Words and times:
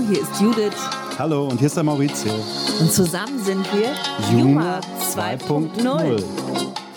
Hallo, 0.00 0.08
hier 0.08 0.22
ist 0.22 0.40
Judith. 0.40 0.76
Hallo, 1.18 1.48
und 1.48 1.58
hier 1.58 1.66
ist 1.66 1.76
der 1.76 1.84
Maurizio. 1.84 2.32
Und 2.80 2.90
zusammen 2.90 3.38
sind 3.44 3.66
wir 3.74 3.92
Juma 4.32 4.80
2.0. 4.98 6.24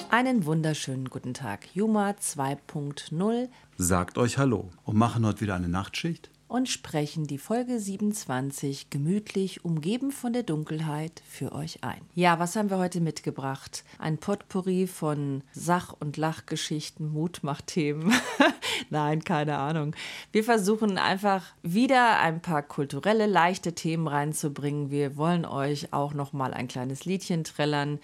Einen 0.09 0.45
wunderschönen 0.45 1.09
guten 1.09 1.33
Tag. 1.33 1.67
Juma 1.73 2.11
2.0 2.11 3.49
Sagt 3.77 4.17
euch 4.17 4.37
Hallo 4.37 4.69
und 4.85 4.95
machen 4.95 5.25
heute 5.25 5.41
wieder 5.41 5.55
eine 5.55 5.67
Nachtschicht. 5.67 6.29
Und 6.53 6.69
sprechen 6.69 7.25
die 7.25 7.39
Folge 7.39 7.79
27 7.79 8.91
gemütlich, 8.91 9.65
umgeben 9.65 10.11
von 10.11 10.33
der 10.33 10.43
Dunkelheit, 10.43 11.23
für 11.27 11.51
euch 11.51 11.83
ein. 11.83 12.01
Ja, 12.13 12.37
was 12.37 12.55
haben 12.55 12.69
wir 12.69 12.77
heute 12.77 13.01
mitgebracht? 13.01 13.83
Ein 13.97 14.19
Potpourri 14.19 14.85
von 14.85 15.41
Sach- 15.51 15.95
und 15.99 16.15
Lachgeschichten, 16.15 17.11
Mutmachthemen. 17.11 18.13
Nein, 18.91 19.23
keine 19.23 19.57
Ahnung. 19.57 19.95
Wir 20.31 20.43
versuchen 20.43 20.99
einfach 20.99 21.43
wieder 21.63 22.19
ein 22.19 22.39
paar 22.39 22.61
kulturelle, 22.61 23.25
leichte 23.25 23.73
Themen 23.73 24.07
reinzubringen. 24.07 24.91
Wir 24.91 25.17
wollen 25.17 25.47
euch 25.47 25.91
auch 25.91 26.13
noch 26.13 26.33
mal 26.33 26.53
ein 26.53 26.67
kleines 26.67 27.05
Liedchen 27.05 27.43
trällern 27.45 27.97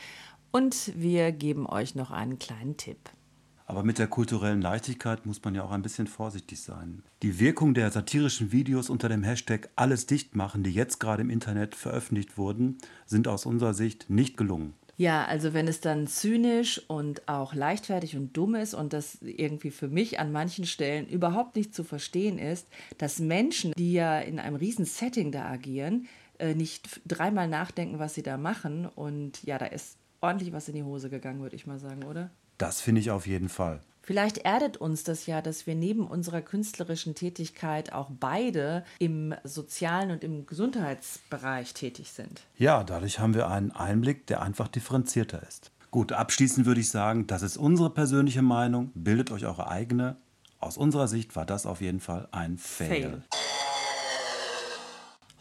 und 0.50 0.92
wir 0.96 1.32
geben 1.34 1.68
euch 1.68 1.94
noch 1.94 2.10
einen 2.10 2.40
kleinen 2.40 2.78
Tipp. 2.78 3.12
Aber 3.70 3.84
mit 3.84 4.00
der 4.00 4.08
kulturellen 4.08 4.64
Leichtigkeit 4.64 5.28
muss 5.28 5.44
man 5.44 5.54
ja 5.54 5.64
auch 5.64 5.70
ein 5.70 5.84
bisschen 5.84 6.08
vorsichtig 6.08 6.60
sein. 6.60 7.04
Die 7.22 7.40
Wirkung 7.40 7.76
der 7.76 7.92
satirischen 7.92 8.52
Videos 8.52 8.90
unter 8.90 9.10
dem 9.10 9.22
Hashtag 9.22 9.70
Alles 9.76 10.08
dicht 10.08 10.36
machen, 10.36 10.64
die 10.64 10.72
jetzt 10.72 11.00
gerade 11.00 11.22
im 11.22 11.30
Internet 11.30 11.76
veröffentlicht 11.76 12.36
wurden, 12.40 12.80
sind 13.06 13.28
aus 13.28 13.46
unserer 13.46 13.76
Sicht 13.76 14.10
nicht 14.10 14.38
gelungen. 14.38 14.74
Ja, 14.98 15.24
also 15.24 15.54
wenn 15.54 15.68
es 15.68 15.82
dann 15.82 16.08
zynisch 16.08 16.82
und 16.88 17.28
auch 17.28 17.54
leichtfertig 17.54 18.18
und 18.18 18.36
dumm 18.36 18.56
ist 18.56 18.74
und 18.74 18.92
das 18.92 19.22
irgendwie 19.22 19.70
für 19.70 19.88
mich 19.88 20.20
an 20.20 20.32
manchen 20.32 20.66
Stellen 20.66 21.08
überhaupt 21.08 21.56
nicht 21.56 21.76
zu 21.76 21.84
verstehen 21.84 22.40
ist, 22.40 22.68
dass 22.98 23.20
Menschen, 23.20 23.74
die 23.78 23.94
ja 23.94 24.20
in 24.20 24.40
einem 24.40 24.56
riesen 24.56 24.86
Setting 24.86 25.32
da 25.32 25.46
agieren, 25.46 26.08
äh, 26.40 26.56
nicht 26.56 27.02
dreimal 27.06 27.48
nachdenken, 27.48 28.00
was 28.00 28.16
sie 28.16 28.24
da 28.24 28.38
machen 28.38 28.88
und 28.88 29.44
ja, 29.44 29.60
da 29.60 29.68
ist 29.68 30.00
ordentlich 30.22 30.54
was 30.54 30.68
in 30.68 30.74
die 30.74 30.84
Hose 30.84 31.12
gegangen, 31.12 31.42
würde 31.42 31.56
ich 31.56 31.68
mal 31.68 31.78
sagen, 31.78 32.04
oder? 32.04 32.32
Das 32.60 32.82
finde 32.82 33.02
ich 33.02 33.10
auf 33.10 33.26
jeden 33.26 33.50
Fall. 33.50 33.80
Vielleicht 34.02 34.40
erdet 34.40 34.78
uns 34.78 35.04
das 35.04 35.28
ja, 35.28 35.42
dass 35.42 35.66
wir 35.66 35.76
neben 35.76 36.06
unserer 36.06 36.42
künstlerischen 36.42 37.16
Tätigkeit 37.16 37.94
auch 37.94 38.10
beide 38.12 38.84
im 38.98 39.34
sozialen 39.44 40.12
und 40.12 40.24
im 40.24 40.46
Gesundheitsbereich 40.46 41.74
tätig 41.74 42.12
sind. 42.12 42.42
Ja, 42.58 42.84
dadurch 42.84 43.20
haben 43.20 43.34
wir 43.34 43.48
einen 43.48 43.72
Einblick, 43.72 44.28
der 44.28 44.42
einfach 44.42 44.68
differenzierter 44.68 45.42
ist. 45.48 45.72
Gut, 45.90 46.12
abschließend 46.12 46.66
würde 46.66 46.82
ich 46.82 46.90
sagen, 46.90 47.28
das 47.28 47.44
ist 47.44 47.56
unsere 47.56 47.92
persönliche 47.92 48.42
Meinung. 48.42 48.92
Bildet 48.94 49.32
euch 49.32 49.46
eure 49.46 49.70
eigene. 49.70 50.18
Aus 50.60 50.76
unserer 50.76 51.08
Sicht 51.08 51.36
war 51.36 51.46
das 51.46 51.66
auf 51.66 51.80
jeden 51.80 52.00
Fall 52.00 52.28
ein 52.32 52.58
Fail. 52.58 52.90
Fail. 52.90 53.24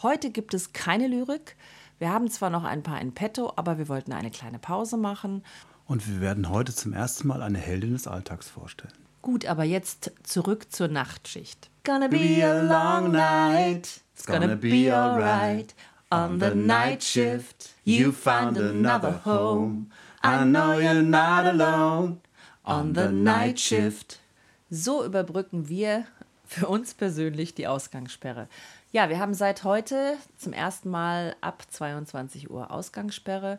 Heute 0.03 0.31
gibt 0.31 0.55
es 0.55 0.73
keine 0.73 1.09
Lyrik. 1.09 1.57
Wir 1.99 2.13
haben 2.13 2.31
zwar 2.31 2.51
noch 2.51 2.63
ein 2.63 2.85
paar 2.85 3.01
in 3.01 3.13
petto, 3.13 3.53
aber 3.57 3.77
wir 3.79 3.89
wollten 3.89 4.13
eine 4.13 4.31
kleine 4.31 4.61
Pause 4.61 4.97
machen. 4.97 5.43
Und 5.89 6.07
wir 6.07 6.21
werden 6.21 6.51
heute 6.51 6.75
zum 6.75 6.93
ersten 6.93 7.27
Mal 7.27 7.41
eine 7.43 7.57
Heldin 7.57 7.95
des 7.95 8.07
Alltags 8.07 8.47
vorstellen. 8.47 8.93
Gut, 9.23 9.47
aber 9.47 9.65
jetzt 9.65 10.13
zurück 10.23 10.71
zur 10.71 10.89
Nachtschicht. 10.89 11.71
Gonna 11.83 12.09
be 12.09 12.45
a 12.45 12.61
long 12.61 13.11
night. 13.11 14.03
It's 14.15 14.27
gonna 14.27 14.55
be 14.55 14.95
alright. 14.95 15.75
On 16.11 16.39
the 16.39 16.55
night 16.55 17.03
shift, 17.03 17.71
you 17.85 18.13
found 18.13 18.59
another 18.59 19.25
home. 19.25 19.87
I 20.23 20.45
know 20.45 20.79
you're 20.79 21.03
not 21.03 21.47
alone. 21.47 22.19
On 22.65 22.95
the 22.95 23.09
night 23.09 23.59
shift. 23.59 24.21
So 24.69 25.03
überbrücken 25.03 25.71
wir 25.71 26.05
für 26.45 26.69
uns 26.69 26.93
persönlich 26.93 27.55
die 27.55 27.67
Ausgangssperre. 27.67 28.49
Ja, 28.93 29.09
wir 29.09 29.19
haben 29.19 29.35
seit 29.35 29.65
heute 29.65 30.19
zum 30.37 30.53
ersten 30.53 30.91
Mal 30.91 31.35
ab 31.41 31.63
22 31.71 32.51
Uhr 32.51 32.71
Ausgangssperre. 32.71 33.59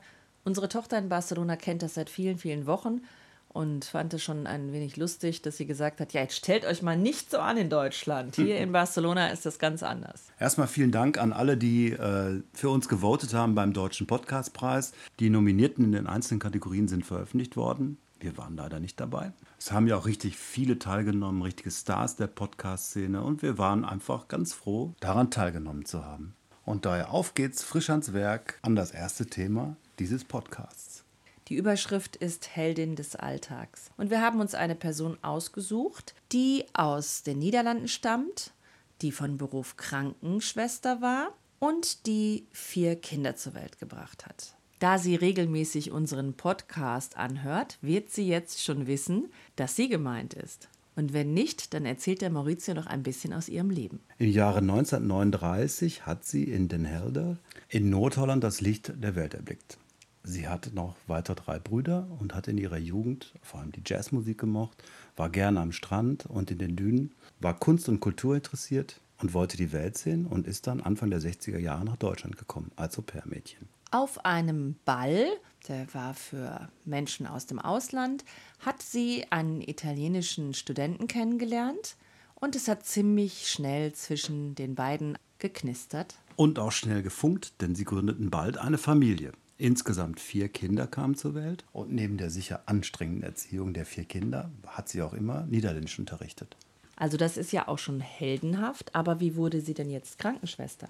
Unsere 0.50 0.68
Tochter 0.68 0.98
in 0.98 1.10
Barcelona 1.10 1.56
kennt 1.58 1.84
das 1.84 1.94
seit 1.94 2.10
vielen, 2.10 2.40
vielen 2.40 2.66
Wochen 2.66 3.02
und 3.50 3.86
fand 3.86 4.16
es 4.16 4.24
schon 4.24 4.48
ein 4.48 4.74
wenig 4.74 4.98
lustig, 4.98 5.44
dass 5.44 5.58
sie 5.58 5.68
gesagt 5.68 6.00
hat, 6.00 6.12
ja, 6.14 6.22
jetzt 6.22 6.38
stellt 6.38 6.66
euch 6.66 6.82
mal 6.82 6.98
nicht 6.98 7.30
so 7.30 7.38
an 7.38 7.56
in 7.56 7.70
Deutschland. 7.70 8.36
Hier 8.36 8.58
in 8.58 8.72
Barcelona 8.72 9.28
ist 9.28 9.46
das 9.46 9.60
ganz 9.60 9.84
anders. 9.84 10.24
Erstmal 10.40 10.66
vielen 10.66 10.92
Dank 10.92 11.20
an 11.20 11.34
alle, 11.34 11.56
die 11.56 11.92
äh, 11.92 12.42
für 12.56 12.72
uns 12.72 12.90
gewotet 12.90 13.36
haben 13.36 13.54
beim 13.54 13.74
Deutschen 13.74 14.08
Podcastpreis. 14.08 14.94
Die 15.20 15.30
Nominierten 15.30 15.86
in 15.86 15.92
den 15.92 16.08
einzelnen 16.08 16.40
Kategorien 16.40 16.88
sind 16.88 17.06
veröffentlicht 17.06 17.56
worden. 17.56 18.00
Wir 18.20 18.36
waren 18.40 18.56
leider 18.56 18.80
nicht 18.80 19.00
dabei. 19.00 19.34
Es 19.60 19.72
haben 19.72 19.86
ja 19.86 19.98
auch 19.98 20.08
richtig 20.08 20.36
viele 20.36 20.80
teilgenommen, 20.80 21.44
richtige 21.44 21.70
Stars 21.70 22.16
der 22.16 22.26
Podcast-Szene. 22.26 23.22
Und 23.22 23.44
wir 23.44 23.60
waren 23.60 23.86
einfach 23.86 24.28
ganz 24.28 24.54
froh, 24.54 24.96
daran 25.00 25.30
teilgenommen 25.30 25.86
zu 25.86 26.04
haben. 26.04 26.34
Und 26.66 26.86
daher 26.86 27.12
auf 27.14 27.36
geht's 27.36 27.62
frisch 27.62 27.92
ans 27.92 28.14
Werk 28.14 28.58
an 28.64 28.76
das 28.76 28.90
erste 28.90 29.28
Thema 29.28 29.76
dieses 30.00 30.24
Podcasts. 30.24 31.04
Die 31.50 31.56
Überschrift 31.56 32.16
ist 32.16 32.56
Heldin 32.56 32.96
des 32.96 33.16
Alltags. 33.16 33.92
Und 33.98 34.10
wir 34.10 34.22
haben 34.22 34.40
uns 34.40 34.54
eine 34.54 34.76
Person 34.76 35.18
ausgesucht, 35.24 36.14
die 36.32 36.66
aus 36.74 37.24
den 37.24 37.40
Niederlanden 37.40 37.88
stammt, 37.88 38.54
die 39.02 39.12
von 39.12 39.38
Beruf 39.38 39.76
Krankenschwester 39.76 41.02
war 41.02 41.34
und 41.60 42.06
die 42.06 42.46
vier 42.52 42.96
Kinder 42.96 43.36
zur 43.36 43.56
Welt 43.56 43.80
gebracht 43.80 44.26
hat. 44.26 44.56
Da 44.80 44.98
sie 44.98 45.16
regelmäßig 45.16 45.92
unseren 45.92 46.34
Podcast 46.34 47.18
anhört, 47.18 47.78
wird 47.81 48.12
sie 48.12 48.28
jetzt 48.28 48.64
schon 48.64 48.88
wissen, 48.88 49.28
dass 49.58 49.76
sie 49.76 49.90
gemeint 49.90 50.34
ist. 50.34 50.70
Und 50.96 51.14
wenn 51.14 51.34
nicht, 51.34 51.74
dann 51.74 51.86
erzählt 51.86 52.22
der 52.22 52.30
Maurizio 52.30 52.74
noch 52.74 52.86
ein 52.86 53.04
bisschen 53.04 53.34
aus 53.34 53.50
ihrem 53.50 53.70
Leben. 53.70 54.00
Im 54.18 54.30
Jahre 54.30 54.60
1939 54.60 56.06
hat 56.06 56.26
sie 56.26 56.44
in 56.44 56.68
Den 56.68 56.86
Helder 56.86 57.38
in 57.70 57.90
Nordholland 57.90 58.44
das 58.44 58.62
Licht 58.62 58.94
der 59.02 59.16
Welt 59.16 59.34
erblickt. 59.34 59.78
Sie 60.24 60.47
hatte 60.47 60.74
noch 60.75 60.96
weiter 61.07 61.34
drei 61.35 61.59
Brüder 61.59 62.07
und 62.19 62.35
hat 62.35 62.47
in 62.47 62.57
ihrer 62.57 62.78
Jugend 62.78 63.34
vor 63.41 63.62
allem 63.62 63.72
die 63.72 63.84
Jazzmusik 63.85 64.38
gemocht, 64.38 64.84
war 65.16 65.30
gerne 65.30 65.62
am 65.62 65.72
Strand 65.72 66.25
und 66.25 66.52
in 66.52 66.57
den 66.57 66.75
Dünen, 66.75 67.16
war 67.40 67.57
Kunst 67.57 67.90
und 67.90 68.00
Kultur 68.00 68.35
interessiert 68.35 69.00
und 69.22 69.34
wollte 69.34 69.57
die 69.57 69.72
Welt 69.72 69.97
sehen 69.97 70.25
und 70.25 70.47
ist 70.47 70.68
dann 70.68 70.81
Anfang 70.81 71.09
der 71.09 71.22
60er 71.22 71.57
Jahre 71.57 71.85
nach 71.85 71.97
Deutschland 71.97 72.38
gekommen 72.38 72.72
als 72.75 72.97
Au-pair-Mädchen. 72.97 73.68
Auf 73.91 74.24
einem 74.24 74.75
Ball, 74.85 75.25
der 75.68 75.91
war 75.94 76.13
für 76.13 76.69
Menschen 76.86 77.25
aus 77.25 77.47
dem 77.47 77.59
Ausland, 77.59 78.24
hat 78.59 78.81
sie 78.81 79.25
einen 79.31 79.62
italienischen 79.62 80.53
Studenten 80.53 81.07
kennengelernt 81.07 81.96
und 82.36 82.56
es 82.56 82.68
hat 82.68 82.86
ziemlich 82.86 83.47
schnell 83.47 83.94
zwischen 83.94 84.53
den 84.53 84.75
beiden 84.75 85.18
geknistert. 85.40 86.16
Und 86.36 86.59
auch 86.59 86.72
schnell 86.72 87.01
gefunkt, 87.01 87.62
denn 87.62 87.74
sie 87.74 87.84
gründeten 87.84 88.30
bald 88.30 88.57
eine 88.57 88.78
Familie. 88.78 89.31
Insgesamt 89.62 90.22
vier 90.22 90.47
Kinder 90.47 90.88
kamen 90.88 91.16
zur 91.16 91.36
Welt 91.36 91.66
und 91.74 91.92
neben 91.92 92.16
der 92.16 92.30
sicher 92.30 92.64
anstrengenden 92.68 93.24
Erziehung 93.24 93.74
der 93.74 93.86
vier 93.86 94.06
Kinder 94.06 94.50
hat 94.66 94.88
sie 94.88 95.02
auch 95.02 95.12
immer 95.12 95.46
Niederländisch 95.47 96.00
unterrichtet. 96.00 96.56
Also 96.96 97.18
das 97.18 97.36
ist 97.36 97.52
ja 97.52 97.68
auch 97.68 97.78
schon 97.78 98.00
heldenhaft, 98.00 98.96
aber 98.96 99.19
wie 99.19 99.36
wurde 99.36 99.59
sie 99.59 99.74
denn 99.74 99.90
jetzt 99.90 100.18
Krankenschwester? 100.18 100.88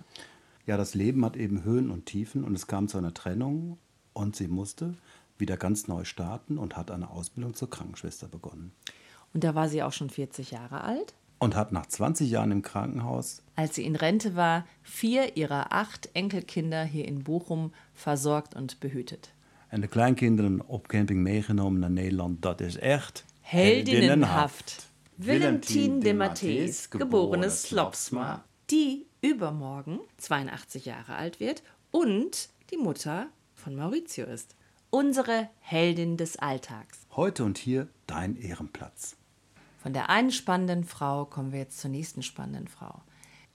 Ja, 0.68 0.78
das 0.78 0.94
Leben 0.94 1.26
hat 1.26 1.36
eben 1.36 1.64
Höhen 1.64 1.90
und 1.90 2.06
Tiefen 2.06 2.44
und 2.44 2.54
es 2.54 2.68
kam 2.68 2.88
zu 2.88 3.00
einer 3.00 3.16
Trennung 3.16 3.80
und 4.14 4.36
sie 4.36 4.48
musste 4.48 4.94
wieder 5.40 5.58
ganz 5.58 5.88
neu 5.88 6.04
starten 6.04 6.60
und 6.60 6.78
hat 6.78 6.92
eine 6.92 7.10
Ausbildung 7.10 7.56
zur 7.56 7.72
Krankenschwester 7.72 8.28
begonnen. 8.28 8.72
Und 9.34 9.44
da 9.44 9.56
war 9.56 9.68
sie 9.68 9.82
auch 9.82 9.94
schon 9.94 10.12
40 10.12 10.52
Jahre 10.52 10.82
alt. 10.82 11.16
Und 11.42 11.56
hat 11.56 11.72
nach 11.72 11.86
20 11.88 12.30
Jahren 12.30 12.52
im 12.52 12.62
Krankenhaus 12.62 13.42
Als 13.56 13.76
sie 13.76 13.86
in 13.86 13.96
Rente 13.96 14.36
war, 14.36 14.66
vier 14.84 15.38
ihrer 15.38 15.72
acht 15.72 16.10
Enkelkinder 16.14 16.84
hier 16.84 17.08
in 17.08 17.24
Bochum 17.24 17.72
versorgt 17.94 18.56
und 18.56 18.80
behütet. 18.80 19.32
en 19.72 19.82
de 19.82 19.88
kleinkinderen 19.90 20.68
op 20.68 20.88
camping 20.88 21.22
meegenomen 21.22 21.80
naar 21.80 21.90
Nederland. 21.92 22.42
Dat 22.42 22.62
is 22.62 22.78
echt 22.78 23.26
Heldinnenhaft. 23.42 24.88
Valentin 25.16 26.00
de 26.00 26.14
Matthäus, 26.14 26.88
geborenes 26.90 27.62
Slopsma. 27.62 28.44
Die 28.66 29.06
übermorgen 29.22 30.00
82 30.18 30.86
Jahre 30.86 31.16
alt 31.16 31.40
wird 31.40 31.62
und 31.92 32.50
die 32.72 32.78
Mutter 32.78 33.28
von 33.54 33.76
Maurizio 33.76 34.26
ist. 34.26 34.56
Unsere 34.92 35.50
Heldin 35.60 36.18
des 36.18 36.38
Alltags. 36.38 37.00
Heute 37.16 37.44
und 37.44 37.58
hier 37.58 37.88
dein 38.08 38.36
Ehrenplatz. 38.38 39.16
Von 39.82 39.94
der 39.94 40.10
einen 40.10 40.32
spannenden 40.32 40.84
Frau 40.84 41.24
kommen 41.24 41.54
wir 41.54 41.60
jetzt 41.60 41.80
zur 41.80 41.90
nächsten 41.90 42.22
spannenden 42.22 42.68
Frau. 42.68 43.02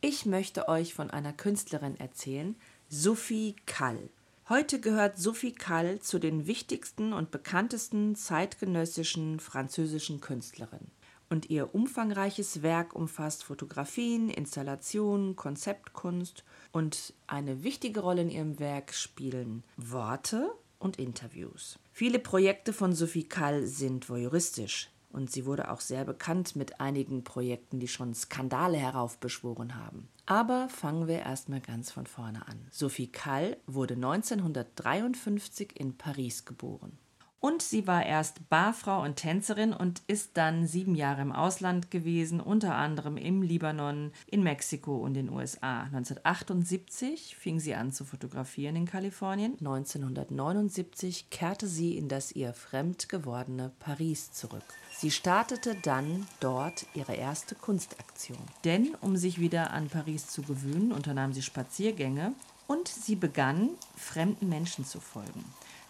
Ich 0.01 0.25
möchte 0.25 0.69
euch 0.69 0.95
von 0.95 1.11
einer 1.11 1.35
Künstlerin 1.35 2.01
erzählen, 2.01 2.57
Sophie 2.89 3.57
Kall. 3.67 4.09
Heute 4.49 4.81
gehört 4.81 5.19
Sophie 5.19 5.53
Kall 5.53 6.01
zu 6.01 6.19
den 6.19 6.47
wichtigsten 6.47 7.13
und 7.13 7.31
bekanntesten 7.31 8.17
zeitgenössischen 8.17 9.39
französischen 9.39 10.23
Künstlerinnen. 10.23 10.91
Und 11.29 11.51
ihr 11.51 11.75
umfangreiches 11.75 12.63
Werk 12.63 12.95
umfasst 12.95 13.45
Fotografien, 13.45 14.31
Installationen, 14.31 15.37
Konzeptkunst 15.37 16.45
und 16.73 17.13
eine 17.27 17.65
wichtige 17.65 18.01
Rolle 18.01 18.23
in 18.23 18.31
ihrem 18.31 18.59
Werk 18.59 18.95
spielen 18.95 19.63
Worte 19.77 20.51
und 20.79 20.99
Interviews. 20.99 21.79
Viele 21.93 22.19
Projekte 22.19 22.73
von 22.73 22.95
Sophie 22.95 23.25
Kall 23.25 23.67
sind 23.67 24.09
voyeuristisch. 24.09 24.91
Und 25.15 25.31
sie 25.31 25.47
wurde 25.47 25.71
auch 25.71 25.81
sehr 25.81 26.05
bekannt 26.05 26.57
mit 26.57 26.81
einigen 26.81 27.23
Projekten, 27.23 27.79
die 27.79 27.87
schon 27.87 28.15
Skandale 28.15 28.77
heraufbeschworen 28.77 29.77
haben. 29.77 30.09
Aber 30.27 30.69
fangen 30.69 31.07
wir 31.07 31.21
erstmal 31.21 31.61
ganz 31.61 31.93
von 31.93 32.07
vorne 32.07 32.49
an. 32.49 32.67
Sophie 32.73 33.07
Kall 33.07 33.57
wurde 33.69 33.95
1953 33.95 35.79
in 35.79 35.97
Paris 35.97 36.45
geboren. 36.45 36.99
Und 37.45 37.61
sie 37.61 37.87
war 37.87 38.07
erst 38.07 38.49
Barfrau 38.49 39.03
und 39.03 39.17
Tänzerin 39.17 39.75
und 39.75 40.01
ist 40.07 40.31
dann 40.39 40.67
sieben 40.67 40.95
Jahre 40.95 41.21
im 41.21 41.31
Ausland 41.31 41.91
gewesen, 41.91 42.41
unter 42.41 42.75
anderem 42.75 43.19
im 43.19 43.43
Libanon, 43.43 44.13
in 44.27 44.43
Mexiko 44.43 44.97
und 44.97 45.13
den 45.13 45.29
USA. 45.29 45.83
1978 45.83 47.37
fing 47.37 47.61
sie 47.61 47.75
an 47.75 47.93
zu 47.93 48.07
fotografieren 48.07 48.77
in 48.77 48.87
Kalifornien. 48.87 49.59
1979 49.59 51.29
kehrte 51.29 51.67
sie 51.67 51.99
in 51.99 52.09
das 52.09 52.33
ihr 52.33 52.55
fremd 52.55 53.11
gewordene 53.11 53.73
Paris 53.79 54.33
zurück. 54.33 54.65
Sie 54.97 55.11
startete 55.11 55.75
dann 55.83 56.27
dort 56.41 56.87
ihre 56.95 57.15
erste 57.15 57.55
Kunstaktion. 57.57 58.39
Denn 58.65 58.95
um 59.03 59.19
sich 59.19 59.39
wieder 59.39 59.71
an 59.73 59.91
Paris 59.91 60.29
zu 60.29 60.41
gewöhnen, 60.41 60.93
unternahm 60.93 61.35
sie 61.35 61.43
Spaziergänge 61.43 62.33
und 62.67 62.89
sie 62.89 63.17
begann, 63.17 63.69
fremden 63.97 64.49
Menschen 64.49 64.87
zu 64.87 64.99
folgen. 64.99 65.45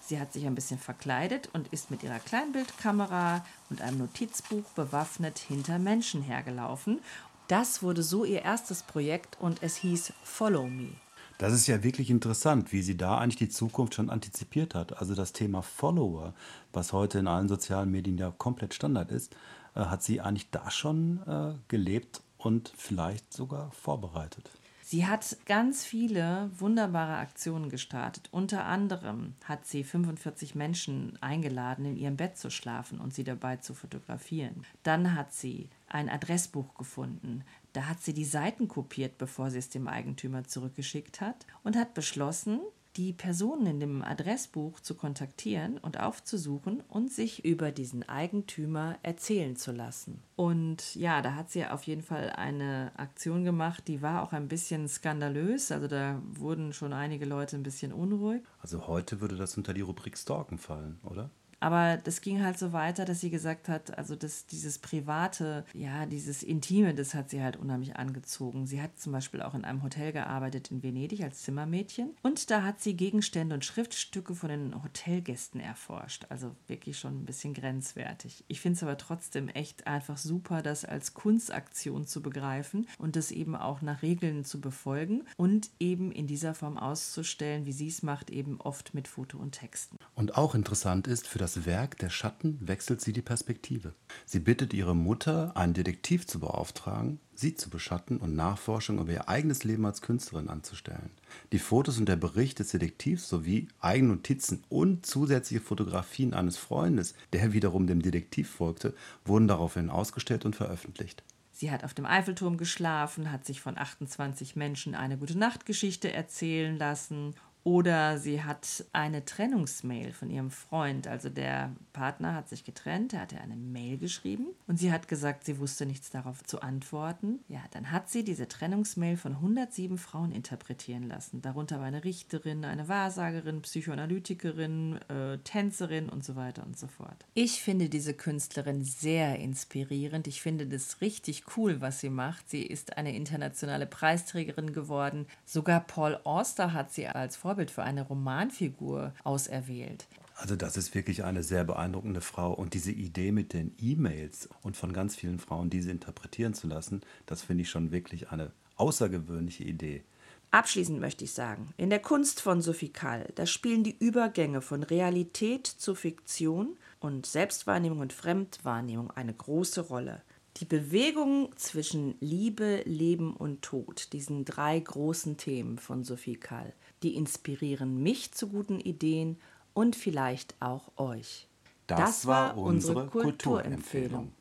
Sie 0.07 0.21
hat 0.21 0.33
sich 0.33 0.47
ein 0.47 0.55
bisschen 0.55 0.79
verkleidet 0.79 1.49
und 1.55 1.69
ist 1.69 1.91
mit 1.91 2.03
ihrer 2.03 2.19
Kleinbildkamera 2.19 3.45
und 3.71 3.81
einem 3.81 3.99
Notizbuch 3.99 4.65
bewaffnet 4.75 5.39
hinter 5.39 5.79
Menschen 5.79 6.21
hergelaufen. 6.21 7.01
Das 7.49 7.83
wurde 7.83 8.03
so 8.03 8.25
ihr 8.25 8.43
erstes 8.43 8.83
Projekt 8.83 9.39
und 9.41 9.63
es 9.63 9.77
hieß 9.77 10.13
Follow 10.23 10.67
Me. 10.67 10.91
Das 11.39 11.53
ist 11.53 11.67
ja 11.67 11.83
wirklich 11.83 12.11
interessant, 12.11 12.73
wie 12.73 12.83
sie 12.83 12.97
da 12.97 13.19
eigentlich 13.19 13.37
die 13.37 13.49
Zukunft 13.49 13.95
schon 13.95 14.11
antizipiert 14.11 14.75
hat. 14.75 14.99
Also 14.99 15.15
das 15.15 15.33
Thema 15.33 15.63
Follower, 15.63 16.35
was 16.73 16.93
heute 16.93 17.19
in 17.19 17.27
allen 17.27 17.49
sozialen 17.49 17.91
Medien 17.91 18.19
ja 18.19 18.31
komplett 18.31 18.75
Standard 18.75 19.11
ist, 19.11 19.35
äh, 19.75 19.81
hat 19.81 20.03
sie 20.03 20.21
eigentlich 20.21 20.51
da 20.51 20.71
schon 20.71 21.21
äh, 21.27 21.55
gelebt 21.69 22.23
und 22.39 22.73
vielleicht 22.77 23.33
sogar 23.33 23.71
vorbereitet. 23.73 24.51
Sie 24.87 25.07
hat 25.07 25.39
ganz 25.47 25.83
viele 25.83 26.51
wunderbare 26.59 27.17
Aktionen 27.17 27.71
gestartet. 27.71 28.29
Unter 28.33 28.67
anderem 28.67 29.33
hat 29.43 29.65
sie 29.65 29.83
45 29.83 30.55
Menschen 30.55 31.17
eingeladen, 31.23 31.87
in 31.87 31.97
ihrem 31.97 32.19
Bett 32.19 32.37
zu 32.37 32.51
schlafen 32.51 33.01
und 33.01 33.15
sie 33.15 33.25
dabei 33.25 33.57
zu 33.57 33.73
fotografieren. 33.73 34.67
Dann 34.83 35.15
hat 35.15 35.33
sie 35.33 35.71
ein 35.89 36.11
Adressbuch 36.11 36.75
gefunden. 36.75 37.45
Da 37.73 37.87
hat 37.87 38.03
sie 38.03 38.13
die 38.13 38.27
Seiten 38.27 38.69
kopiert, 38.69 39.17
bevor 39.17 39.51
sie 39.51 39.59
es 39.59 39.71
dem 39.71 39.89
Eigentümer 39.89 40.45
zurückgeschickt 40.45 41.23
hat 41.23 41.47
und 41.63 41.77
hat 41.77 41.95
beschlossen, 41.95 42.61
die 42.97 43.13
Personen 43.13 43.67
in 43.67 43.81
dem 43.81 44.03
Adressbuch 44.03 44.81
zu 44.81 44.95
kontaktieren 44.95 45.79
und 45.79 45.99
aufzusuchen 45.99 46.83
und 46.89 47.13
sich 47.13 47.45
über 47.45 47.73
diesen 47.73 48.09
Eigentümer 48.09 48.97
erzählen 49.03 49.57
zu 49.57 49.73
lassen. 49.73 50.23
Und 50.37 50.95
ja, 50.95 51.23
da 51.23 51.35
hat 51.35 51.51
sie 51.51 51.67
auf 51.67 51.83
jeden 51.85 52.03
Fall 52.03 52.31
eine 52.31 52.93
Aktion 52.97 53.45
gemacht, 53.45 53.89
die 53.89 54.03
war 54.03 54.23
auch 54.23 54.33
ein 54.33 54.49
bisschen 54.49 54.89
skandalös. 54.89 55.73
Also 55.73 55.89
da 55.89 56.21
wurden 56.33 56.73
schon 56.73 56.93
einige 56.93 57.25
Leute 57.25 57.57
ein 57.57 57.63
bisschen 57.63 57.93
unruhig. 57.93 58.43
Also 58.61 58.87
heute 58.87 59.21
würde 59.21 59.37
das 59.37 59.57
unter 59.57 59.75
die 59.75 59.81
Rubrik 59.81 60.17
Stalken 60.17 60.59
fallen, 60.59 60.99
oder? 61.03 61.31
Aber 61.65 61.97
das 61.97 62.21
ging 62.21 62.43
halt 62.43 62.59
so 62.59 62.75
weiter, 62.75 63.07
dass 63.07 63.23
sie 63.23 63.31
gesagt 63.31 63.71
hat, 63.71 63.97
also 63.97 64.17
das, 64.17 64.45
dieses 64.45 64.79
Private, 64.79 65.65
ja, 65.73 66.05
dieses 66.05 66.43
Intime, 66.43 66.95
das 66.95 67.15
hat 67.15 67.31
sie 67.31 67.43
halt 67.43 67.57
unheimlich 67.57 67.97
angezogen. 67.97 68.67
Sie 68.67 68.83
hat 68.83 69.01
zum 69.01 69.13
Beispiel 69.13 69.41
auch 69.41 69.55
in 69.55 69.65
einem 69.65 69.83
Hotel 69.83 70.13
gearbeitet 70.13 70.71
in 70.71 70.83
Venedig 70.83 71.23
als 71.23 71.41
Zimmermädchen. 71.41 72.15
Und 72.21 72.51
da 72.51 72.65
hat 72.65 72.83
sie 72.83 72.95
Gegenstände 72.99 73.55
und 73.55 73.65
Schriftstücke 73.65 74.35
von 74.35 74.51
den 74.51 74.83
Hotelgästen 74.85 75.59
erforscht. 75.59 76.27
Also 76.29 76.55
wirklich 76.67 76.99
schon 76.99 77.23
ein 77.23 77.25
bisschen 77.25 77.55
grenzwertig. 77.55 78.45
Ich 78.47 78.61
finde 78.61 78.77
es 78.77 78.83
aber 78.83 78.99
trotzdem 78.99 79.49
echt 79.49 79.87
einfach 79.87 80.19
super, 80.19 80.61
das 80.61 80.85
als 80.85 81.15
Kunstaktion 81.15 82.07
zu 82.07 82.21
begreifen 82.21 82.87
und 82.99 83.17
das 83.17 83.31
eben 83.31 83.57
auch 83.57 83.81
nach 83.81 84.03
Regeln 84.03 84.45
zu 84.45 84.61
befolgen 84.61 85.23
und 85.39 85.71
eben 85.81 86.13
in 86.13 86.27
dieser 86.27 86.53
Form 86.53 86.77
auszustellen, 86.77 87.65
wie 87.65 87.73
sie 87.73 87.89
es 87.89 88.03
macht, 88.03 88.29
eben 88.29 88.61
oft 88.61 88.93
mit 88.93 89.09
Foto 89.09 89.39
und 89.39 89.53
Texten. 89.53 89.97
Und 90.17 90.37
auch 90.37 90.55
interessant 90.55 91.09
ist, 91.09 91.27
für 91.27 91.39
das 91.39 91.67
Werk 91.67 91.99
der 91.99 92.09
Schatten 92.09 92.59
wechselt 92.61 93.01
sie 93.01 93.13
die 93.13 93.23
Perspektive. 93.23 93.95
Sie 94.27 94.39
bittet 94.39 94.73
ihre 94.73 94.95
Mutter, 94.95 95.57
einen 95.57 95.75
Detektiv 95.75 96.27
zu 96.27 96.39
beauftragen, 96.39 97.19
sie 97.35 97.57
zu 97.57 97.69
beschatten 97.69 98.19
und 98.19 98.37
Nachforschung 98.37 99.01
über 99.01 99.13
ihr 99.13 99.29
eigenes 99.29 99.65
Leben 99.65 99.85
als 99.85 100.03
Künstlerin 100.03 100.49
anzustellen. 100.49 101.11
Die 101.51 101.59
Fotos 101.59 101.99
und 101.99 102.09
der 102.09 102.15
Bericht 102.15 102.61
des 102.61 102.69
Detektivs 102.69 103.29
sowie 103.29 103.67
eigene 103.81 104.15
Notizen 104.15 104.63
und 104.69 105.05
zusätzliche 105.05 105.63
Fotografien 105.63 106.33
eines 106.33 106.59
Freundes, 106.59 107.15
der 107.33 107.53
wiederum 107.53 107.89
dem 107.89 108.01
Detektiv 108.01 108.49
folgte, 108.49 108.95
wurden 109.25 109.49
daraufhin 109.49 109.91
ausgestellt 109.91 110.45
und 110.45 110.55
veröffentlicht. 110.55 111.25
Sie 111.51 111.73
hat 111.73 111.83
auf 111.83 111.95
dem 111.95 112.07
Eiffelturm 112.07 112.57
geschlafen, 112.57 113.33
hat 113.33 113.45
sich 113.45 113.61
von 113.61 113.79
28 113.79 114.55
Menschen 114.55 114.95
eine 114.95 115.19
gute 115.19 115.37
Nachtgeschichte 115.37 116.13
erzählen 116.13 116.77
lassen 116.77 117.35
oder 117.65 118.19
sie 118.19 118.43
hat 118.43 118.85
eine 118.93 119.25
Trennungsmail 119.25 120.13
von 120.13 120.29
ihrem 120.29 120.51
Freund. 120.51 121.09
Also 121.09 121.31
der 121.31 121.73
Partner 121.95 122.35
hat 122.35 122.51
sich 122.51 122.63
getrennt, 122.63 123.15
er 123.15 123.23
hatte 123.23 123.41
eine 123.41 123.57
Mail 123.57 123.97
geschrieben 123.97 124.49
und 124.67 124.79
sie 124.79 124.93
hat 124.93 125.09
gesagt, 125.09 125.45
sie 125.45 125.59
wusste 125.59 125.87
nichts 125.87 126.11
darauf 126.11 126.45
zu 126.45 126.61
antworten. 126.61 127.41
Ja, 127.49 127.61
dann 127.71 127.91
hat 127.91 128.11
sie 128.11 128.23
diese 128.23 128.49
Trennungsmail 128.49 129.17
von 129.17 129.33
107 129.33 129.97
Frauen 129.97 130.31
interpretieren 130.31 131.09
lassen. 131.09 131.41
Darunter 131.41 131.79
war 131.79 131.87
eine 131.87 132.05
Richterin, 132.05 132.67
eine 132.67 132.89
Wahrsagerin, 132.89 133.63
Psychoanalytikerin, 133.63 135.01
äh, 135.09 135.39
Tänzerin 135.39 136.11
und 136.11 136.23
so 136.23 136.37
weiter 136.37 136.67
und 136.67 136.79
so 136.79 136.87
fort. 136.87 137.25
Ich 137.33 137.63
finde 137.63 137.89
diese 137.89 138.13
Künstlerin 138.13 138.85
sehr 138.85 139.39
inspirierend. 139.39 140.27
Ich 140.27 140.43
finde 140.43 140.67
das 140.67 141.01
richtig 141.01 141.45
cool, 141.57 141.81
was 141.81 142.01
sie 142.01 142.11
macht. 142.11 142.51
Sie 142.51 142.63
ist 142.63 142.99
eine 142.99 143.17
internationale 143.17 143.87
Preisträgerin 143.87 144.75
geworden. 144.75 145.27
Sogar 145.47 145.81
Paul 145.81 146.21
Auster 146.25 146.75
hat 146.75 146.93
sie 146.93 147.09
als 147.09 147.37
Vorbild 147.37 147.54
Vorbild 147.55 147.71
für 147.71 147.85
eine 147.85 148.03
Romanfigur 148.03 149.15
auserwählt. 149.23 150.09
Also 150.35 150.57
das 150.57 150.77
ist 150.77 150.93
wirklich 150.97 151.23
eine 151.23 151.45
sehr 151.45 151.63
beeindruckende 151.63 152.21
Frau 152.21 152.53
und 152.53 152.75
diese 152.75 152.91
Idee 152.91 153.31
mit 153.31 153.53
den 153.53 153.77
E-Mails 153.81 154.49
und 154.63 154.77
von 154.77 154.93
ganz 154.93 155.15
vielen 155.15 155.39
Frauen 155.39 155.71
diese 155.71 155.93
interpretieren 155.93 156.55
zu 156.55 156.67
lassen, 156.67 157.03
das 157.27 157.43
finde 157.43 157.63
ich 157.63 157.71
schon 157.71 157.93
wirklich 157.93 158.33
eine 158.33 158.51
außergewöhnliche 158.75 159.63
Idee. 159.63 160.03
Abschließend 160.51 160.99
möchte 160.99 161.23
ich 161.23 161.33
sagen, 161.33 161.73
in 161.77 161.91
der 161.91 162.01
Kunst 162.01 162.41
von 162.41 162.61
Sophie 162.61 162.89
Kall, 162.89 163.31
da 163.37 163.47
spielen 163.47 163.85
die 163.85 163.97
Übergänge 163.97 164.61
von 164.61 164.83
Realität 164.83 165.69
zu 165.69 165.95
Fiktion 165.95 166.77
und 166.99 167.27
Selbstwahrnehmung 167.27 168.01
und 168.01 168.13
Fremdwahrnehmung 168.13 169.13
eine 169.13 169.35
große 169.35 169.83
Rolle. 169.83 170.23
Die 170.57 170.65
Bewegung 170.65 171.51
zwischen 171.57 172.17
Liebe, 172.19 172.83
Leben 172.85 173.35
und 173.35 173.63
Tod, 173.63 174.13
diesen 174.13 174.45
drei 174.45 174.79
großen 174.79 175.37
Themen 175.37 175.79
von 175.79 176.03
Sophie 176.03 176.37
Kall, 176.37 176.73
die 177.05 177.15
inspirieren 177.15 178.03
mich 178.03 178.33
zu 178.33 178.49
guten 178.49 178.81
Ideen 178.81 179.37
und 179.75 179.95
vielleicht 179.95 180.55
auch 180.61 180.91
euch. 180.97 181.47
Das, 181.87 181.99
das 182.01 182.27
war 182.27 182.57
unsere 182.57 183.07
Kulturempfehlung. 183.07 184.33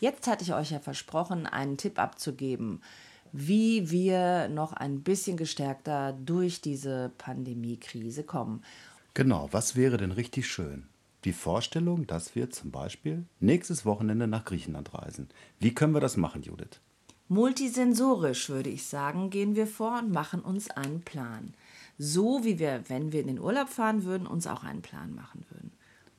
Jetzt 0.00 0.26
hatte 0.26 0.42
ich 0.42 0.52
euch 0.52 0.72
ja 0.72 0.80
versprochen, 0.80 1.46
einen 1.46 1.76
Tipp 1.76 1.98
abzugeben, 1.98 2.82
wie 3.32 3.90
wir 3.90 4.48
noch 4.48 4.72
ein 4.72 5.02
bisschen 5.02 5.36
gestärkter 5.36 6.12
durch 6.12 6.60
diese 6.60 7.12
Pandemiekrise 7.16 8.24
kommen. 8.24 8.64
Genau, 9.14 9.48
was 9.52 9.76
wäre 9.76 9.96
denn 9.96 10.10
richtig 10.10 10.48
schön? 10.48 10.86
Die 11.24 11.32
Vorstellung, 11.32 12.06
dass 12.06 12.34
wir 12.34 12.50
zum 12.50 12.70
Beispiel 12.70 13.24
nächstes 13.38 13.84
Wochenende 13.84 14.26
nach 14.26 14.44
Griechenland 14.44 14.94
reisen. 14.94 15.28
Wie 15.58 15.74
können 15.74 15.94
wir 15.94 16.00
das 16.00 16.16
machen, 16.16 16.42
Judith? 16.42 16.80
Multisensorisch 17.28 18.48
würde 18.48 18.70
ich 18.70 18.86
sagen, 18.86 19.30
gehen 19.30 19.54
wir 19.54 19.66
vor 19.66 19.98
und 19.98 20.10
machen 20.10 20.40
uns 20.40 20.70
einen 20.70 21.02
Plan 21.02 21.54
so 22.02 22.44
wie 22.44 22.58
wir, 22.58 22.82
wenn 22.88 23.12
wir 23.12 23.20
in 23.20 23.26
den 23.26 23.38
Urlaub 23.38 23.68
fahren 23.68 24.04
würden, 24.04 24.26
uns 24.26 24.46
auch 24.46 24.64
einen 24.64 24.80
Plan 24.80 25.14
machen 25.14 25.44
würden. 25.50 25.72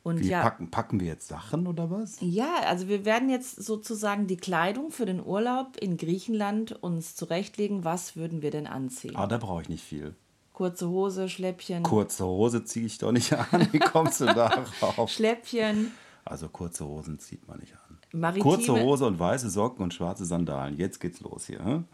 Und 0.03 0.19
wie 0.19 0.29
ja, 0.29 0.41
packen, 0.43 0.69
packen 0.69 0.99
wir 0.99 1.07
jetzt 1.07 1.27
Sachen 1.27 1.65
oder 1.65 1.89
was? 1.89 2.17
Ja, 2.21 2.55
also 2.67 2.87
wir 2.87 3.03
werden 3.03 3.29
jetzt 3.29 3.55
sozusagen 3.55 4.27
die 4.27 4.37
Kleidung 4.37 4.91
für 4.91 5.05
den 5.07 5.23
Urlaub 5.23 5.77
in 5.77 5.97
Griechenland 5.97 6.71
uns 6.83 7.15
zurechtlegen. 7.15 7.83
Was 7.83 8.15
würden 8.15 8.43
wir 8.43 8.51
denn 8.51 8.67
anziehen? 8.67 9.15
Ah, 9.15 9.25
da 9.25 9.37
brauche 9.37 9.63
ich 9.63 9.69
nicht 9.69 9.83
viel. 9.83 10.15
Kurze 10.53 10.87
Hose, 10.87 11.29
Schläppchen. 11.29 11.81
Kurze 11.81 12.25
Hose 12.25 12.63
ziehe 12.63 12.85
ich 12.85 12.99
doch 12.99 13.11
nicht 13.11 13.33
an. 13.33 13.67
Wie 13.71 13.79
kommst 13.79 14.21
du 14.21 14.25
darauf? 14.33 15.09
Schläppchen. 15.09 15.91
Also 16.25 16.47
kurze 16.49 16.85
Hosen 16.85 17.17
zieht 17.17 17.47
man 17.47 17.59
nicht 17.59 17.73
an. 17.73 17.80
Maritime. 18.13 18.43
Kurze 18.43 18.73
Hose 18.73 19.05
und 19.05 19.19
weiße 19.19 19.49
Socken 19.49 19.83
und 19.83 19.93
schwarze 19.93 20.25
Sandalen. 20.25 20.77
Jetzt 20.77 20.99
geht's 20.99 21.21
los 21.21 21.45
hier. 21.45 21.63
Hm? 21.63 21.85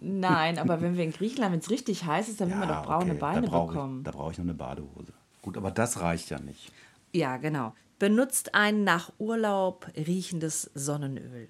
Nein, 0.00 0.58
aber 0.60 0.80
wenn 0.80 0.96
wir 0.96 1.04
in 1.04 1.12
Griechenland, 1.12 1.52
wenn 1.52 1.60
es 1.60 1.70
richtig 1.70 2.04
heiß 2.04 2.28
ist, 2.28 2.40
dann 2.40 2.50
ja, 2.50 2.54
will 2.54 2.66
man 2.66 2.68
doch 2.68 2.84
braune 2.84 3.10
okay. 3.12 3.20
Beine 3.20 3.48
da 3.48 3.64
bekommen. 3.64 3.98
Ich, 3.98 4.04
da 4.04 4.10
brauche 4.12 4.32
ich 4.32 4.38
noch 4.38 4.44
eine 4.44 4.54
Badehose. 4.54 5.12
Gut, 5.42 5.56
aber 5.56 5.70
das 5.70 6.00
reicht 6.00 6.30
ja 6.30 6.38
nicht. 6.38 6.72
Ja, 7.12 7.36
genau. 7.36 7.74
Benutzt 7.98 8.54
ein 8.54 8.84
nach 8.84 9.12
Urlaub 9.18 9.90
riechendes 9.96 10.70
Sonnenöl. 10.74 11.48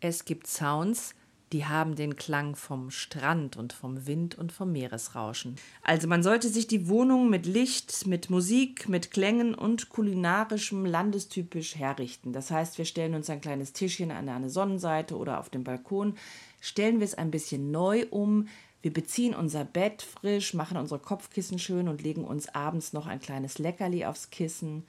Es 0.00 0.24
gibt 0.24 0.46
Sounds, 0.46 1.14
die 1.52 1.66
haben 1.66 1.96
den 1.96 2.16
Klang 2.16 2.56
vom 2.56 2.90
Strand 2.90 3.56
und 3.56 3.72
vom 3.72 4.06
Wind 4.06 4.36
und 4.38 4.52
vom 4.52 4.72
Meeresrauschen. 4.72 5.56
Also 5.82 6.08
man 6.08 6.22
sollte 6.22 6.48
sich 6.48 6.66
die 6.66 6.88
Wohnung 6.88 7.28
mit 7.28 7.44
Licht, 7.44 8.06
mit 8.06 8.30
Musik, 8.30 8.88
mit 8.88 9.10
Klängen 9.10 9.54
und 9.54 9.90
kulinarischem 9.90 10.86
landestypisch 10.86 11.76
herrichten. 11.76 12.32
Das 12.32 12.50
heißt, 12.50 12.78
wir 12.78 12.86
stellen 12.86 13.14
uns 13.14 13.28
ein 13.28 13.40
kleines 13.40 13.72
Tischchen 13.72 14.10
an 14.10 14.28
eine 14.28 14.48
Sonnenseite 14.48 15.16
oder 15.16 15.38
auf 15.38 15.50
dem 15.50 15.64
Balkon, 15.64 16.16
stellen 16.60 17.00
wir 17.00 17.04
es 17.04 17.14
ein 17.14 17.30
bisschen 17.30 17.70
neu 17.70 18.06
um, 18.10 18.48
wir 18.80 18.92
beziehen 18.92 19.34
unser 19.34 19.64
Bett 19.64 20.02
frisch, 20.02 20.54
machen 20.54 20.76
unsere 20.76 20.98
Kopfkissen 20.98 21.60
schön 21.60 21.86
und 21.86 22.02
legen 22.02 22.24
uns 22.24 22.48
abends 22.48 22.92
noch 22.92 23.06
ein 23.06 23.20
kleines 23.20 23.58
Leckerli 23.58 24.04
aufs 24.04 24.30
Kissen. 24.30 24.84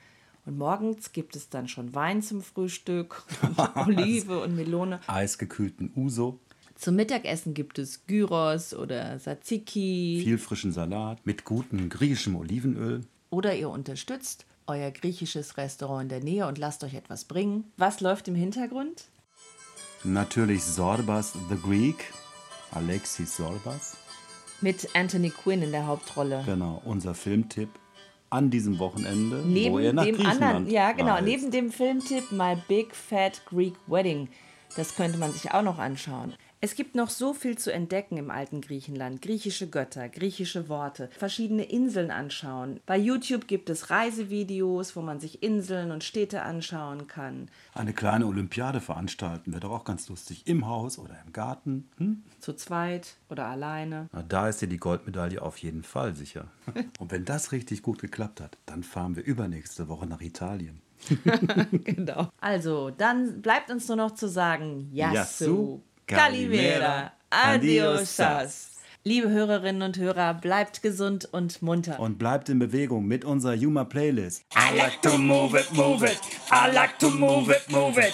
Und 0.45 0.57
morgens 0.57 1.11
gibt 1.11 1.35
es 1.35 1.49
dann 1.49 1.67
schon 1.67 1.93
Wein 1.93 2.23
zum 2.23 2.41
Frühstück, 2.41 3.23
Olive 3.75 4.41
und 4.41 4.55
Melone. 4.55 4.99
Eisgekühlten 5.07 5.91
Uso. 5.95 6.39
Zum 6.75 6.95
Mittagessen 6.95 7.53
gibt 7.53 7.79
es 7.79 8.05
Gyros 8.07 8.73
oder 8.73 9.17
Tzatziki. 9.17 10.21
Viel 10.23 10.37
frischen 10.37 10.71
Salat 10.71 11.25
mit 11.25 11.45
gutem 11.45 11.89
griechischem 11.89 12.35
Olivenöl. 12.35 13.01
Oder 13.29 13.55
ihr 13.55 13.69
unterstützt 13.69 14.45
euer 14.67 14.91
griechisches 14.91 15.57
Restaurant 15.57 16.03
in 16.03 16.09
der 16.09 16.19
Nähe 16.21 16.47
und 16.47 16.57
lasst 16.57 16.83
euch 16.83 16.93
etwas 16.93 17.25
bringen. 17.25 17.71
Was 17.77 18.01
läuft 18.01 18.27
im 18.27 18.35
Hintergrund? 18.35 19.05
Natürlich 20.03 20.63
Sorbas 20.63 21.33
the 21.49 21.55
Greek, 21.55 22.11
Alexis 22.71 23.37
Sorbas. 23.37 23.97
Mit 24.61 24.87
Anthony 24.95 25.29
Quinn 25.29 25.61
in 25.61 25.71
der 25.71 25.87
Hauptrolle. 25.87 26.43
Genau, 26.45 26.81
unser 26.85 27.13
Filmtipp 27.13 27.69
an 28.29 28.49
diesem 28.49 28.79
Wochenende, 28.79 29.43
neben 29.45 29.73
wo 29.73 29.79
ihr 29.79 29.93
nach 29.93 30.05
dem 30.05 30.15
Griechenland 30.15 30.41
anderen, 30.41 30.73
ja 30.73 30.91
genau, 30.93 31.21
neben 31.21 31.51
dem 31.51 31.71
Filmtipp 31.71 32.31
My 32.31 32.57
Big 32.67 32.95
Fat 32.95 33.45
Greek 33.45 33.75
Wedding. 33.87 34.27
Das 34.75 34.95
könnte 34.95 35.19
man 35.19 35.31
sich 35.31 35.51
auch 35.51 35.61
noch 35.61 35.77
anschauen. 35.77 36.33
Es 36.63 36.75
gibt 36.75 36.95
noch 36.95 37.09
so 37.09 37.33
viel 37.33 37.57
zu 37.57 37.73
entdecken 37.73 38.15
im 38.15 38.31
alten 38.31 38.61
Griechenland. 38.61 39.21
Griechische 39.21 39.69
Götter, 39.69 40.07
griechische 40.07 40.69
Worte, 40.69 41.09
verschiedene 41.09 41.65
Inseln 41.65 42.09
anschauen. 42.09 42.79
Bei 42.85 42.97
YouTube 42.97 43.47
gibt 43.47 43.69
es 43.69 43.89
Reisevideos, 43.89 44.95
wo 44.95 45.01
man 45.01 45.19
sich 45.19 45.43
Inseln 45.43 45.91
und 45.91 46.05
Städte 46.05 46.41
anschauen 46.43 47.07
kann. 47.07 47.49
Eine 47.73 47.91
kleine 47.91 48.27
Olympiade 48.27 48.79
veranstalten 48.79 49.51
wäre 49.51 49.59
doch 49.59 49.71
auch 49.71 49.83
ganz 49.83 50.07
lustig. 50.07 50.43
Im 50.45 50.65
Haus 50.65 50.97
oder 50.97 51.21
im 51.25 51.33
Garten. 51.33 51.89
Hm? 51.97 52.23
Zu 52.39 52.53
zweit 52.53 53.17
oder 53.27 53.47
alleine. 53.47 54.07
Na, 54.13 54.23
da 54.23 54.47
ist 54.47 54.61
dir 54.61 54.69
die 54.69 54.77
Goldmedaille 54.77 55.41
auf 55.41 55.57
jeden 55.57 55.83
Fall 55.83 56.15
sicher. 56.15 56.47
Und 56.97 57.11
wenn 57.11 57.25
das 57.25 57.51
richtig 57.51 57.81
gut 57.81 57.99
geklappt 57.99 58.39
hat, 58.39 58.57
dann 58.67 58.83
fahren 58.83 59.17
wir 59.17 59.25
übernächste 59.25 59.89
Woche 59.89 60.05
nach 60.05 60.21
Italien. 60.21 60.79
genau. 61.83 62.29
Also, 62.39 62.89
dann 62.89 63.41
bleibt 63.41 63.69
uns 63.69 63.89
nur 63.89 63.97
noch 63.97 64.11
zu 64.11 64.29
sagen, 64.29 64.87
Yasu, 64.93 65.13
Yasu, 65.13 65.81
Calimera. 66.15 67.11
Adiosas. 67.29 68.69
Liebe 69.05 69.29
Hörerinnen 69.29 69.81
und 69.81 69.97
Hörer, 69.97 70.33
bleibt 70.33 70.81
gesund 70.81 71.27
und 71.31 71.61
munter. 71.61 71.99
Und 71.99 72.17
bleibt 72.17 72.47
in 72.47 72.59
Bewegung 72.59 73.05
mit 73.05 73.25
unserer 73.25 73.53
Yuma 73.53 73.83
Playlist. 73.83 74.45
I 74.55 74.77
like 74.77 75.01
to 75.01 75.17
move 75.17 75.59
it, 75.59 75.73
move 75.73 76.05
it. 76.05 76.19
I 76.49 76.73
like 76.73 76.97
to 76.99 77.09
move 77.09 77.53
it, 77.53 77.69
move 77.69 77.99
it. 77.99 78.13